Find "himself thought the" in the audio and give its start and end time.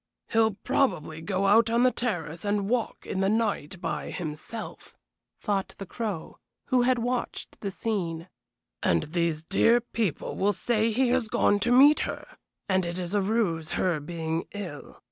4.09-5.85